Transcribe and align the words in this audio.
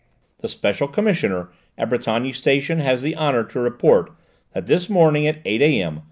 "The 0.39 0.49
special 0.49 0.87
commissioner 0.87 1.49
at 1.77 1.87
Brétigny 1.91 2.33
station 2.33 2.79
has 2.79 3.03
the 3.03 3.15
honour 3.15 3.43
to 3.43 3.59
report 3.59 4.09
that 4.53 4.65
this 4.65 4.89
morning 4.89 5.27
at 5.27 5.37
8 5.45 5.61
A.M. 5.61 5.99